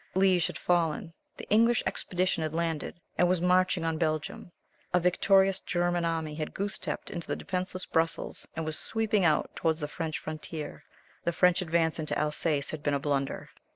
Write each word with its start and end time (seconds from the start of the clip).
Liège 0.15 0.47
had 0.47 0.57
fallen. 0.57 1.13
The 1.37 1.47
English 1.51 1.83
Expedition 1.85 2.41
had 2.41 2.55
landed, 2.55 2.99
and 3.19 3.29
was 3.29 3.39
marching 3.39 3.85
on 3.85 3.99
Belgium. 3.99 4.51
A 4.95 4.99
victorious 4.99 5.59
German 5.59 6.05
army 6.05 6.33
had 6.33 6.55
goose 6.55 6.73
stepped 6.73 7.11
into 7.11 7.35
defenseless 7.35 7.85
Brussels, 7.85 8.47
and 8.55 8.65
was 8.65 8.79
sweeping 8.79 9.23
out 9.25 9.55
toward 9.55 9.77
the 9.77 9.87
French 9.87 10.17
frontier. 10.17 10.83
The 11.23 11.31
French 11.33 11.61
advance 11.61 11.99
into 11.99 12.17
Alsace 12.17 12.71
had 12.71 12.81
been 12.81 12.95
a 12.95 12.99
blunder. 12.99 13.51